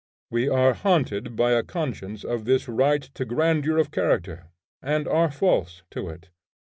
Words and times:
We 0.31 0.49
are 0.49 0.73
haunted 0.73 1.35
by 1.35 1.51
a 1.51 1.61
conscience 1.61 2.23
of 2.23 2.45
this 2.45 2.67
right 2.67 3.03
to 3.13 3.23
grandeur 3.23 3.77
of 3.77 3.91
character, 3.91 4.47
and 4.81 5.07
are 5.07 5.29
false 5.29 5.83
to 5.91 6.09
it. 6.09 6.31